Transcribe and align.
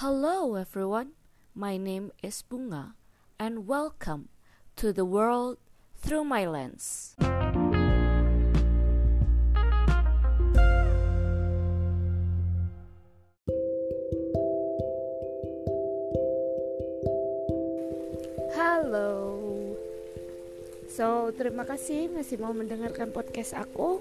Hello 0.00 0.56
everyone, 0.56 1.12
my 1.52 1.76
name 1.76 2.08
is 2.24 2.40
Bunga 2.40 2.96
and 3.36 3.68
welcome 3.68 4.32
to 4.80 4.96
the 4.96 5.04
world 5.04 5.60
through 6.00 6.24
my 6.24 6.48
lens. 6.48 7.12
Halo. 18.56 19.36
So, 20.88 21.28
terima 21.36 21.68
kasih 21.68 22.08
masih 22.08 22.40
mau 22.40 22.56
mendengarkan 22.56 23.12
podcast 23.12 23.52
aku. 23.52 24.00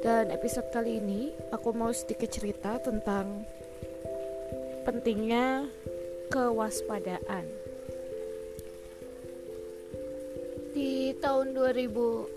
Dan 0.00 0.32
episode 0.32 0.72
kali 0.72 1.04
ini 1.04 1.36
aku 1.52 1.76
mau 1.76 1.92
sedikit 1.92 2.32
cerita 2.32 2.80
tentang 2.80 3.44
pentingnya 4.86 5.66
kewaspadaan. 6.30 7.42
Di 10.70 11.10
tahun 11.18 11.58
2019 11.58 12.30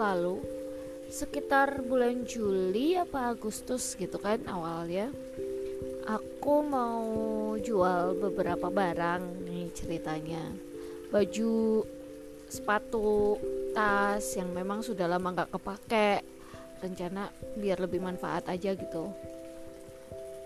lalu, 0.00 0.40
sekitar 1.12 1.84
bulan 1.84 2.24
Juli 2.24 2.96
apa 2.96 3.36
Agustus 3.36 3.92
gitu 4.00 4.16
kan 4.16 4.48
awalnya, 4.48 5.12
aku 6.08 6.64
mau 6.64 7.04
jual 7.60 8.16
beberapa 8.16 8.72
barang 8.72 9.44
nih 9.44 9.68
ceritanya. 9.76 10.40
Baju, 11.12 11.84
sepatu, 12.48 13.36
tas 13.76 14.24
yang 14.40 14.56
memang 14.56 14.80
sudah 14.80 15.04
lama 15.04 15.36
nggak 15.36 15.52
kepake. 15.52 16.24
Rencana 16.80 17.28
biar 17.60 17.76
lebih 17.84 18.00
manfaat 18.00 18.48
aja 18.48 18.72
gitu 18.72 19.35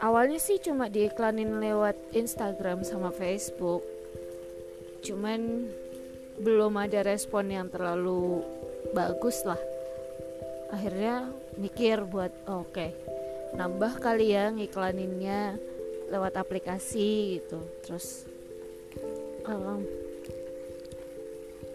awalnya 0.01 0.41
sih 0.41 0.57
cuma 0.59 0.89
diiklanin 0.89 1.61
lewat 1.61 1.97
Instagram 2.17 2.83
sama 2.83 3.13
Facebook. 3.13 3.85
Cuman 5.05 5.69
belum 6.41 6.73
ada 6.81 7.05
respon 7.05 7.53
yang 7.53 7.69
terlalu 7.69 8.41
bagus 8.97 9.45
lah. 9.45 9.61
Akhirnya 10.73 11.29
mikir 11.61 12.09
buat 12.09 12.33
oh, 12.49 12.65
oke 12.65 12.73
okay, 12.73 12.91
nambah 13.55 14.01
kali 14.01 14.33
ya 14.33 14.49
ngiklaninnya 14.49 15.61
lewat 16.09 16.41
aplikasi 16.41 17.41
gitu. 17.41 17.61
Terus 17.85 18.25
um, 19.45 19.85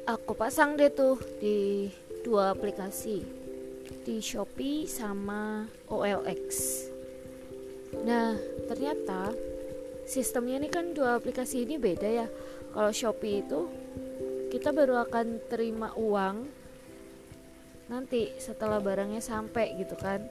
aku 0.09 0.33
pasang 0.33 0.73
deh 0.73 0.89
tuh 0.89 1.21
di 1.37 1.89
dua 2.25 2.57
aplikasi 2.57 3.21
di 4.05 4.17
Shopee 4.21 4.89
sama 4.89 5.65
OLX 5.89 6.49
Nah, 8.05 8.37
ternyata 8.69 9.33
sistemnya 10.05 10.61
ini 10.61 10.69
kan 10.69 10.93
dua 10.93 11.17
aplikasi 11.17 11.65
ini 11.65 11.81
beda 11.81 12.05
ya. 12.05 12.27
Kalau 12.69 12.91
Shopee 12.93 13.41
itu 13.41 13.65
kita 14.53 14.69
baru 14.69 15.03
akan 15.09 15.41
terima 15.49 15.89
uang 15.97 16.45
nanti 17.89 18.29
setelah 18.37 18.77
barangnya 18.77 19.25
sampai 19.25 19.73
gitu 19.81 19.97
kan. 19.97 20.21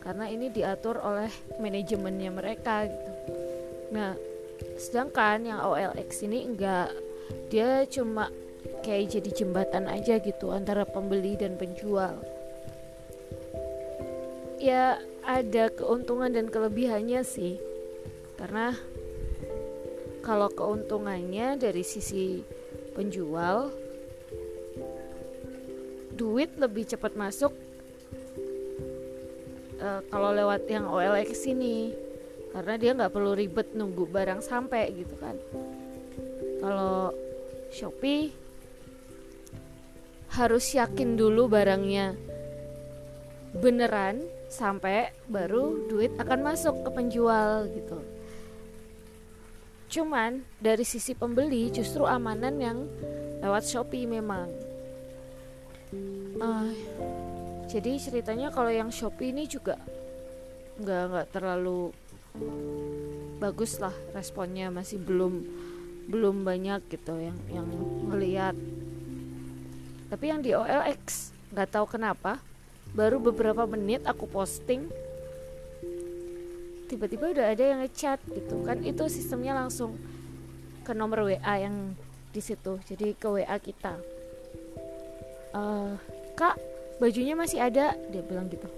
Karena 0.00 0.24
ini 0.32 0.48
diatur 0.48 1.04
oleh 1.04 1.28
manajemennya 1.60 2.32
mereka 2.32 2.88
gitu. 2.88 3.12
Nah, 3.92 4.16
sedangkan 4.80 5.44
yang 5.44 5.60
OLX 5.60 6.24
ini 6.24 6.48
enggak 6.48 6.88
dia 7.52 7.84
cuma 7.92 8.32
kayak 8.80 9.20
jadi 9.20 9.30
jembatan 9.44 9.84
aja 9.84 10.16
gitu 10.16 10.48
antara 10.48 10.88
pembeli 10.88 11.36
dan 11.36 11.60
penjual. 11.60 12.37
Ya, 14.58 14.98
ada 15.22 15.70
keuntungan 15.70 16.34
dan 16.34 16.50
kelebihannya 16.50 17.22
sih. 17.22 17.62
Karena 18.34 18.74
kalau 20.26 20.50
keuntungannya 20.50 21.54
dari 21.62 21.86
sisi 21.86 22.42
penjual 22.98 23.70
duit 26.18 26.50
lebih 26.58 26.90
cepat 26.90 27.14
masuk 27.14 27.54
uh, 29.78 30.02
kalau 30.10 30.34
lewat 30.34 30.66
yang 30.66 30.90
OLX 30.90 31.46
ini. 31.46 31.94
Karena 32.50 32.74
dia 32.74 32.90
nggak 32.98 33.14
perlu 33.14 33.38
ribet 33.38 33.78
nunggu 33.78 34.10
barang 34.10 34.42
sampai 34.42 34.90
gitu 34.90 35.14
kan. 35.22 35.38
Kalau 36.58 37.14
Shopee 37.70 38.34
harus 40.34 40.66
yakin 40.74 41.14
dulu 41.14 41.46
barangnya 41.46 42.18
beneran 43.54 44.37
sampai 44.48 45.12
baru 45.28 45.86
duit 45.86 46.16
akan 46.16 46.40
masuk 46.40 46.80
ke 46.88 46.90
penjual 46.90 47.68
gitu. 47.68 48.00
Cuman 49.88 50.44
dari 50.60 50.84
sisi 50.84 51.12
pembeli 51.16 51.68
justru 51.72 52.04
amanan 52.04 52.56
yang 52.60 52.78
lewat 53.44 53.64
Shopee 53.68 54.08
memang. 54.08 54.48
Uh, 56.38 56.72
jadi 57.68 57.96
ceritanya 58.00 58.48
kalau 58.52 58.68
yang 58.72 58.92
Shopee 58.92 59.32
ini 59.32 59.48
juga 59.48 59.80
nggak 60.80 61.02
nggak 61.12 61.28
terlalu 61.32 61.90
bagus 63.40 63.80
lah 63.82 63.94
responnya 64.12 64.70
masih 64.70 65.00
belum 65.00 65.42
belum 66.08 66.44
banyak 66.44 66.88
gitu 66.88 67.16
yang 67.20 67.38
yang 67.52 67.68
melihat. 68.08 68.56
Tapi 70.08 70.24
yang 70.24 70.40
di 70.40 70.56
OLX 70.56 71.32
nggak 71.52 71.68
tahu 71.72 71.96
kenapa 71.96 72.40
baru 72.96 73.20
beberapa 73.20 73.68
menit 73.68 74.04
aku 74.08 74.24
posting 74.28 74.88
tiba-tiba 76.88 77.36
udah 77.36 77.46
ada 77.52 77.64
yang 77.64 77.80
ngechat 77.84 78.16
gitu 78.32 78.64
kan. 78.64 78.80
Itu 78.80 79.12
sistemnya 79.12 79.52
langsung 79.52 80.00
ke 80.88 80.96
nomor 80.96 81.28
WA 81.28 81.54
yang 81.60 81.92
di 82.32 82.40
situ 82.40 82.80
jadi 82.88 83.12
ke 83.12 83.28
WA 83.28 83.56
kita. 83.60 84.00
Uh, 85.52 85.96
kak 86.32 86.56
bajunya 86.96 87.36
masih 87.36 87.60
ada? 87.60 87.92
Dia 88.08 88.22
bilang 88.24 88.48
gitu. 88.48 88.68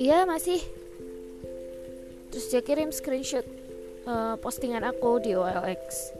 Iya 0.00 0.24
masih. 0.24 0.64
Terus 2.32 2.48
dia 2.48 2.64
kirim 2.64 2.88
screenshot 2.88 3.44
uh, 4.08 4.40
postingan 4.40 4.86
aku 4.86 5.20
di 5.20 5.36
OLX 5.36 6.16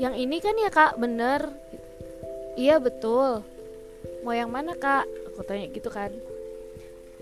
yang 0.00 0.16
ini 0.16 0.40
kan 0.40 0.56
ya 0.56 0.72
kak? 0.72 0.96
Bener? 0.96 1.52
Iya 2.56 2.80
betul. 2.80 3.44
Mau 4.24 4.32
yang 4.32 4.48
mana 4.48 4.72
kak 4.72 5.04
aku 5.40 5.48
tanya 5.48 5.72
gitu 5.72 5.88
kan. 5.88 6.12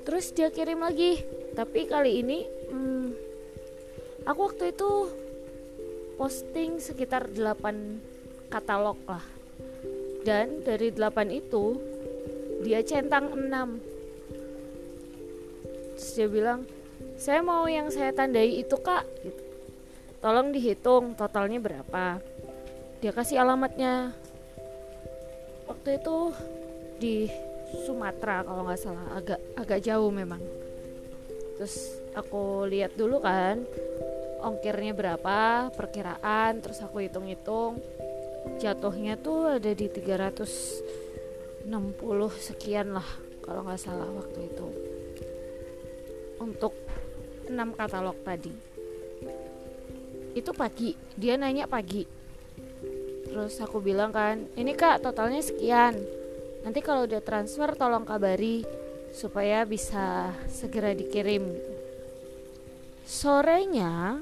Terus 0.02 0.34
dia 0.34 0.50
kirim 0.50 0.82
lagi 0.82 1.22
tapi 1.54 1.86
kali 1.86 2.18
ini 2.18 2.42
hmm, 2.66 3.14
aku 4.26 4.50
waktu 4.50 4.74
itu 4.74 5.06
posting 6.18 6.82
sekitar 6.82 7.30
8 7.30 8.50
katalog 8.50 8.98
lah. 9.06 9.22
Dan 10.26 10.66
dari 10.66 10.90
8 10.90 11.30
itu 11.30 11.78
dia 12.66 12.82
centang 12.82 13.38
6 13.38 13.86
terus 15.94 16.10
dia 16.18 16.26
bilang 16.26 16.66
saya 17.14 17.38
mau 17.38 17.70
yang 17.70 17.86
saya 17.86 18.10
tandai 18.10 18.58
itu 18.58 18.74
kak. 18.82 19.06
Gitu. 19.22 19.42
tolong 20.18 20.50
dihitung 20.50 21.14
totalnya 21.14 21.62
berapa. 21.62 22.18
Dia 22.98 23.14
kasih 23.14 23.38
alamatnya. 23.46 24.10
Waktu 25.70 26.02
itu 26.02 26.34
di 26.98 27.30
Sumatera 27.84 28.40
kalau 28.44 28.64
nggak 28.64 28.80
salah 28.80 29.06
agak 29.12 29.40
agak 29.56 29.80
jauh 29.84 30.08
memang. 30.08 30.40
Terus 31.58 32.00
aku 32.16 32.64
lihat 32.70 32.96
dulu 32.96 33.20
kan 33.20 33.60
ongkirnya 34.38 34.94
berapa 34.94 35.68
perkiraan 35.74 36.62
terus 36.62 36.78
aku 36.80 37.02
hitung-hitung 37.02 37.82
jatuhnya 38.62 39.18
tuh 39.18 39.58
ada 39.58 39.74
di 39.74 39.90
360 39.90 41.66
sekian 42.38 42.94
lah 42.94 43.08
kalau 43.44 43.66
nggak 43.66 43.80
salah 43.82 44.08
waktu 44.08 44.48
itu. 44.48 44.66
Untuk 46.38 46.72
6 47.50 47.52
katalog 47.76 48.16
tadi. 48.22 48.54
Itu 50.32 50.54
pagi 50.54 50.94
dia 51.18 51.34
nanya 51.36 51.68
pagi. 51.68 52.06
Terus 53.28 53.60
aku 53.60 53.84
bilang 53.84 54.14
kan 54.14 54.48
ini 54.56 54.72
kak 54.72 55.04
totalnya 55.04 55.44
sekian 55.44 56.17
nanti 56.68 56.84
kalau 56.84 57.08
udah 57.08 57.24
transfer 57.24 57.72
tolong 57.80 58.04
kabari 58.04 58.60
supaya 59.08 59.64
bisa 59.64 60.36
segera 60.52 60.92
dikirim. 60.92 61.48
Sorenya 63.08 64.20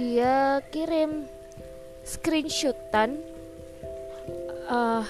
dia 0.00 0.64
kirim 0.72 1.28
screenshotan 2.08 3.20
uh, 4.64 5.04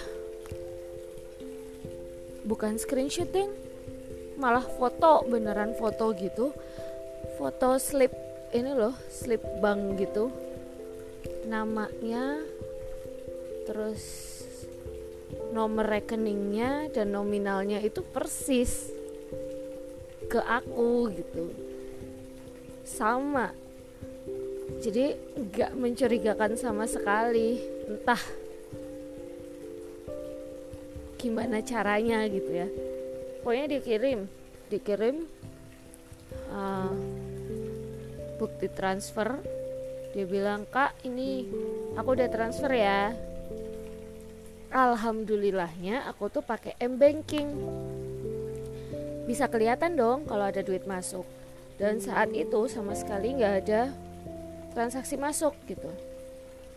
bukan 2.42 2.74
screenshot 2.74 3.30
deng 3.30 3.54
malah 4.34 4.66
foto 4.66 5.22
beneran 5.30 5.78
foto 5.78 6.10
gitu. 6.18 6.50
Foto 7.38 7.78
slip 7.78 8.10
ini 8.50 8.74
loh 8.74 8.98
slip 9.06 9.46
bank 9.62 9.94
gitu. 9.94 10.26
Namanya 11.46 12.42
terus 13.70 14.33
nomor 15.54 15.86
rekeningnya 15.86 16.90
dan 16.90 17.14
nominalnya 17.14 17.78
itu 17.78 18.02
persis 18.02 18.90
ke 20.26 20.42
aku 20.42 21.14
gitu. 21.14 21.54
Sama. 22.82 23.54
Jadi 24.82 25.14
nggak 25.38 25.72
mencurigakan 25.78 26.58
sama 26.58 26.90
sekali. 26.90 27.62
Entah 27.86 28.18
gimana 31.22 31.62
caranya 31.62 32.26
gitu 32.26 32.50
ya. 32.50 32.68
Pokoknya 33.46 33.78
dikirim 33.78 34.26
dikirim 34.74 35.22
uh, 36.50 36.90
bukti 38.42 38.66
transfer. 38.74 39.38
Dia 40.18 40.26
bilang 40.26 40.66
kak 40.66 40.98
ini 41.06 41.46
aku 41.94 42.18
udah 42.18 42.26
transfer 42.30 42.70
ya 42.74 43.33
alhamdulillahnya 44.74 46.02
aku 46.10 46.26
tuh 46.26 46.42
pakai 46.42 46.74
m 46.82 46.98
banking 46.98 47.46
bisa 49.24 49.46
kelihatan 49.48 49.94
dong 49.94 50.26
kalau 50.28 50.50
ada 50.50 50.60
duit 50.60 50.84
masuk. 50.84 51.24
Dan 51.74 51.98
saat 51.98 52.30
itu 52.34 52.68
sama 52.68 52.92
sekali 52.94 53.34
nggak 53.38 53.54
ada 53.64 53.90
transaksi 54.76 55.16
masuk 55.16 55.56
gitu. 55.64 55.88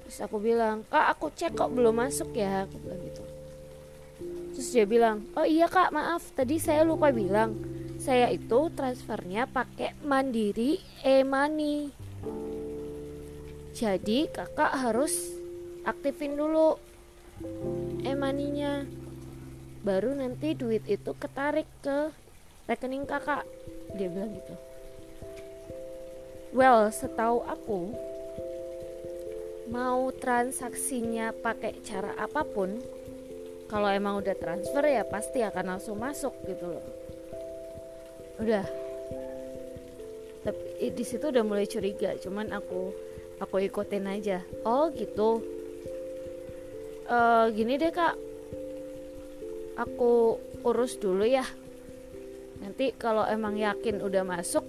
Terus 0.07 0.17
aku 0.23 0.39
bilang 0.39 0.87
kak 0.87 1.17
aku 1.17 1.33
cek 1.33 1.57
kok 1.57 1.73
belum 1.73 1.97
masuk 1.97 2.31
ya. 2.37 2.69
Aku 2.69 2.79
bilang 2.79 3.01
gitu. 3.03 3.23
Terus 4.55 4.67
dia 4.71 4.85
bilang 4.87 5.27
oh 5.35 5.43
iya 5.43 5.67
kak 5.67 5.91
maaf 5.91 6.31
tadi 6.33 6.61
saya 6.61 6.87
lupa 6.87 7.11
bilang 7.11 7.57
saya 7.97 8.31
itu 8.31 8.71
transfernya 8.73 9.49
pakai 9.49 9.97
mandiri 10.05 10.79
e-money. 11.03 11.91
Jadi 13.75 14.31
kakak 14.31 14.73
harus 14.73 15.13
aktifin 15.85 16.33
dulu 16.39 16.86
e-money-nya 18.03 18.87
baru 19.85 20.17
nanti 20.17 20.57
duit 20.57 20.83
itu 20.89 21.13
ketarik 21.15 21.69
ke 21.79 22.11
rekening 22.67 23.07
kakak. 23.07 23.47
Dia 23.95 24.11
bilang 24.11 24.35
gitu. 24.35 24.55
Well 26.51 26.91
setahu 26.91 27.43
aku 27.43 27.81
mau 29.67 30.11
transaksinya 30.15 31.35
pakai 31.35 31.83
cara 31.83 32.15
apa 32.15 32.43
pun 32.47 32.79
kalau 33.67 33.91
emang 33.91 34.23
udah 34.23 34.35
transfer 34.39 34.83
ya 34.87 35.03
pasti 35.03 35.43
akan 35.43 35.75
langsung 35.75 35.99
masuk 35.99 36.31
gitu 36.47 36.79
loh. 36.79 36.85
Udah. 38.39 38.63
Tapi 40.47 40.95
di 40.95 41.03
situ 41.03 41.27
udah 41.27 41.43
mulai 41.43 41.67
curiga 41.67 42.15
cuman 42.15 42.55
aku 42.55 42.95
aku 43.43 43.55
ikutin 43.67 44.07
aja. 44.07 44.39
Oh 44.63 44.87
gitu 44.95 45.56
uh, 47.07 47.45
gini 47.51 47.79
deh 47.79 47.91
kak. 47.91 48.15
Aku 49.77 50.41
urus 50.65 50.97
dulu 50.97 51.23
ya. 51.23 51.45
Nanti 52.61 52.93
kalau 52.97 53.23
emang 53.29 53.55
yakin 53.55 54.01
udah 54.01 54.25
masuk 54.25 54.65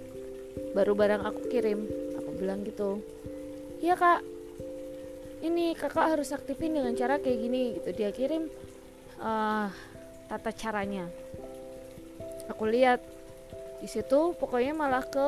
baru 0.73 0.93
barang 0.93 1.23
aku 1.25 1.49
kirim. 1.49 1.85
Aku 2.19 2.29
bilang 2.37 2.63
gitu. 2.65 3.01
Iya 3.83 3.95
kak. 3.97 4.21
Ini 5.39 5.71
kakak 5.79 6.19
harus 6.19 6.35
aktifin 6.35 6.75
dengan 6.75 6.91
cara 6.99 7.17
kayak 7.17 7.39
gini 7.39 7.61
gitu. 7.79 7.89
Dia 7.95 8.11
kirim 8.11 8.51
uh, 9.23 9.67
tata 10.27 10.51
caranya. 10.53 11.07
Aku 12.51 12.67
lihat. 12.67 13.01
Di 13.79 13.87
situ 13.87 14.35
pokoknya 14.35 14.75
malah 14.75 15.07
ke 15.07 15.27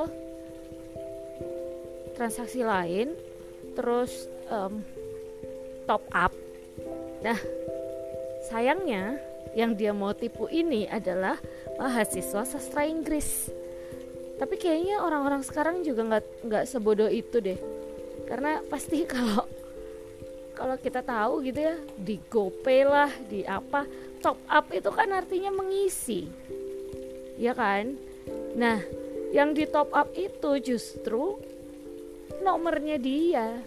transaksi 2.20 2.62
lain. 2.68 3.16
Terus 3.72 4.28
um, 4.52 4.84
top 5.88 6.04
up 6.12 6.36
nah 7.22 7.38
sayangnya 8.50 9.22
yang 9.52 9.76
dia 9.76 9.92
mau 9.92 10.16
tipu 10.16 10.48
ini 10.48 10.88
adalah 10.88 11.36
mahasiswa 11.76 12.48
sastra 12.48 12.88
Inggris. 12.88 13.52
Tapi 14.40 14.58
kayaknya 14.58 15.04
orang-orang 15.04 15.46
sekarang 15.46 15.86
juga 15.86 16.08
nggak 16.08 16.26
nggak 16.48 16.64
sebodoh 16.66 17.12
itu 17.12 17.44
deh. 17.44 17.60
Karena 18.26 18.64
pasti 18.66 19.04
kalau 19.12 19.46
kalau 20.56 20.76
kita 20.78 21.02
tahu 21.02 21.42
gitu 21.46 21.60
ya 21.62 21.76
di 21.98 22.22
GoPay 22.22 22.82
lah 22.86 23.12
di 23.28 23.42
apa 23.44 23.86
top 24.22 24.38
up 24.48 24.70
itu 24.72 24.90
kan 24.90 25.10
artinya 25.12 25.52
mengisi. 25.52 26.26
Ya 27.36 27.52
kan? 27.52 27.98
Nah 28.56 28.80
yang 29.36 29.52
di 29.56 29.68
top 29.68 29.92
up 29.96 30.12
itu 30.16 30.60
justru 30.64 31.40
nomornya 32.44 32.98
dia 32.98 33.62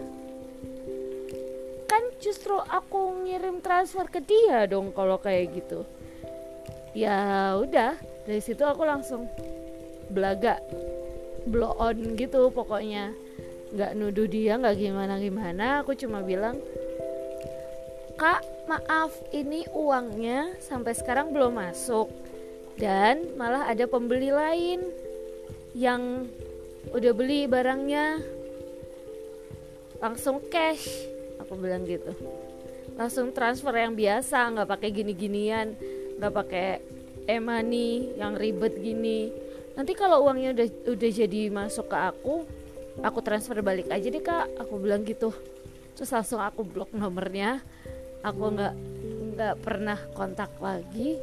kan 1.94 2.10
justru 2.18 2.58
aku 2.58 3.22
ngirim 3.22 3.62
transfer 3.62 4.10
ke 4.10 4.18
dia 4.18 4.66
dong 4.66 4.90
kalau 4.90 5.14
kayak 5.22 5.54
gitu. 5.54 5.86
Ya 6.90 7.54
udah 7.54 7.94
dari 8.26 8.42
situ 8.42 8.66
aku 8.66 8.82
langsung 8.82 9.30
belaga 10.10 10.58
blow 11.46 11.70
on 11.78 12.18
gitu 12.18 12.50
pokoknya. 12.50 13.14
Nggak 13.70 13.94
nuduh 13.94 14.26
dia 14.26 14.58
nggak 14.58 14.74
gimana 14.74 15.22
gimana 15.22 15.86
aku 15.86 15.94
cuma 15.94 16.18
bilang 16.26 16.58
kak 18.18 18.42
maaf 18.66 19.14
ini 19.30 19.62
uangnya 19.70 20.58
sampai 20.58 20.98
sekarang 20.98 21.30
belum 21.30 21.62
masuk 21.62 22.10
dan 22.74 23.38
malah 23.38 23.70
ada 23.70 23.86
pembeli 23.86 24.34
lain 24.34 24.82
yang 25.78 26.26
udah 26.90 27.12
beli 27.14 27.46
barangnya. 27.46 28.18
Langsung 30.02 30.42
cash 30.50 31.13
aku 31.40 31.58
bilang 31.58 31.86
gitu. 31.88 32.12
Langsung 32.94 33.34
transfer 33.34 33.74
yang 33.74 33.96
biasa 33.96 34.54
nggak 34.54 34.68
pakai 34.70 34.88
gini-ginian 34.94 35.74
nggak 36.18 36.34
pakai 36.34 36.68
e-money 37.26 38.14
yang 38.14 38.38
ribet 38.38 38.78
gini. 38.78 39.32
Nanti 39.74 39.92
kalau 39.98 40.22
uangnya 40.26 40.54
udah 40.54 40.68
udah 40.94 41.10
jadi 41.10 41.50
masuk 41.50 41.90
ke 41.90 41.98
aku 41.98 42.46
aku 43.02 43.18
transfer 43.24 43.58
balik 43.64 43.90
aja 43.90 44.06
deh 44.06 44.22
kak. 44.22 44.46
Aku 44.62 44.78
bilang 44.78 45.02
gitu. 45.02 45.34
Terus 45.98 46.10
langsung 46.14 46.38
aku 46.38 46.62
blok 46.62 46.94
nomornya. 46.94 47.58
Aku 48.22 48.54
nggak 48.54 48.74
nggak 49.34 49.54
pernah 49.62 49.98
kontak 50.14 50.54
lagi. 50.62 51.18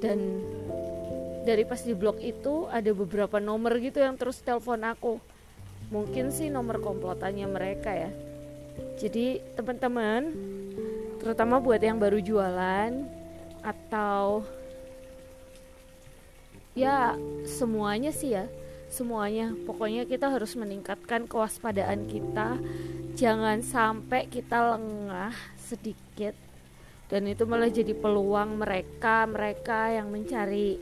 Dan 0.00 0.40
dari 1.42 1.66
pas 1.66 1.80
di 1.82 1.92
blok 1.92 2.22
itu 2.22 2.70
ada 2.70 2.92
beberapa 2.94 3.42
nomor 3.42 3.76
gitu 3.82 3.98
yang 3.98 4.14
terus 4.14 4.38
telepon 4.40 4.86
aku 4.86 5.18
mungkin 5.92 6.32
sih 6.32 6.48
nomor 6.48 6.80
komplotannya 6.80 7.44
mereka 7.46 7.92
ya. 7.92 8.10
Jadi 8.96 9.44
teman-teman 9.52 10.32
terutama 11.20 11.60
buat 11.60 11.78
yang 11.78 12.00
baru 12.00 12.18
jualan 12.18 13.04
atau 13.62 14.42
ya 16.72 17.14
semuanya 17.44 18.10
sih 18.10 18.32
ya 18.32 18.48
semuanya. 18.88 19.52
Pokoknya 19.68 20.08
kita 20.08 20.32
harus 20.32 20.56
meningkatkan 20.56 21.28
kewaspadaan 21.28 22.08
kita. 22.08 22.56
Jangan 23.12 23.60
sampai 23.60 24.24
kita 24.32 24.74
lengah 24.74 25.36
sedikit 25.60 26.32
dan 27.12 27.28
itu 27.28 27.44
malah 27.44 27.68
jadi 27.68 27.92
peluang 27.92 28.56
mereka 28.56 29.28
mereka 29.28 29.92
yang 29.92 30.08
mencari 30.08 30.80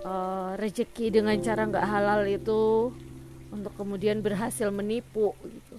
uh, 0.00 0.56
rezeki 0.56 1.12
dengan 1.12 1.36
cara 1.44 1.68
nggak 1.68 1.88
halal 1.92 2.24
itu 2.24 2.88
untuk 3.52 3.76
kemudian 3.76 4.24
berhasil 4.24 4.72
menipu 4.72 5.36
gitu 5.44 5.76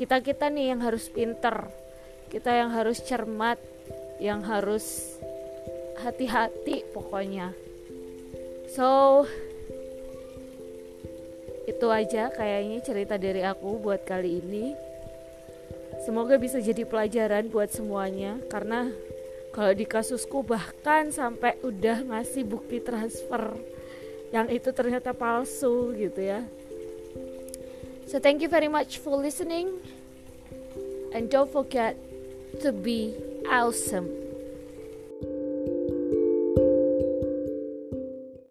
kita 0.00 0.24
kita 0.24 0.48
nih 0.48 0.72
yang 0.72 0.80
harus 0.80 1.06
pinter 1.12 1.68
kita 2.32 2.48
yang 2.48 2.72
harus 2.72 3.04
cermat 3.04 3.60
yang 4.18 4.40
harus 4.40 5.20
hati-hati 6.00 6.82
pokoknya 6.96 7.52
So 8.72 9.22
itu 11.68 11.86
aja 11.92 12.32
kayaknya 12.32 12.80
cerita 12.80 13.20
dari 13.20 13.44
aku 13.44 13.76
buat 13.76 14.08
kali 14.08 14.40
ini. 14.40 14.72
Semoga 16.08 16.40
bisa 16.40 16.56
jadi 16.56 16.88
pelajaran 16.88 17.52
buat 17.52 17.68
semuanya 17.68 18.40
karena 18.48 18.88
kalau 19.52 19.76
di 19.76 19.84
kasusku 19.84 20.40
bahkan 20.40 21.12
sampai 21.12 21.60
udah 21.60 22.00
ngasih 22.08 22.48
bukti 22.48 22.80
transfer 22.80 23.60
yang 24.32 24.48
itu 24.48 24.72
ternyata 24.72 25.12
palsu 25.12 25.92
gitu 25.92 26.24
ya. 26.24 26.40
So 28.12 28.18
thank 28.20 28.42
you 28.42 28.48
very 28.48 28.68
much 28.68 28.98
for 28.98 29.16
listening 29.16 29.72
and 31.14 31.30
don't 31.30 31.50
forget 31.50 31.96
to 32.60 32.70
be 32.70 33.16
awesome. 33.48 34.21